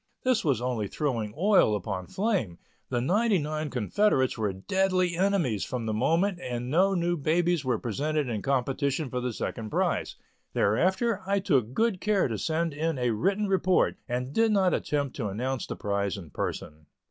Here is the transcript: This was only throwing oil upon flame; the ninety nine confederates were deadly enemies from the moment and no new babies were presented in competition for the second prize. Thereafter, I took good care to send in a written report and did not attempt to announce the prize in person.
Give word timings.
This 0.23 0.43
was 0.43 0.63
only 0.63 0.87
throwing 0.87 1.31
oil 1.37 1.75
upon 1.75 2.07
flame; 2.07 2.57
the 2.89 2.99
ninety 3.01 3.37
nine 3.37 3.69
confederates 3.69 4.35
were 4.35 4.51
deadly 4.51 5.15
enemies 5.15 5.63
from 5.63 5.85
the 5.85 5.93
moment 5.93 6.39
and 6.41 6.71
no 6.71 6.95
new 6.95 7.15
babies 7.15 7.63
were 7.63 7.77
presented 7.77 8.27
in 8.27 8.41
competition 8.41 9.11
for 9.11 9.21
the 9.21 9.31
second 9.31 9.69
prize. 9.69 10.15
Thereafter, 10.53 11.21
I 11.27 11.37
took 11.37 11.73
good 11.75 12.01
care 12.01 12.27
to 12.27 12.39
send 12.39 12.73
in 12.73 12.97
a 12.97 13.11
written 13.11 13.47
report 13.47 13.95
and 14.09 14.33
did 14.33 14.51
not 14.51 14.73
attempt 14.73 15.15
to 15.17 15.27
announce 15.27 15.67
the 15.67 15.75
prize 15.75 16.17
in 16.17 16.31
person. 16.31 16.87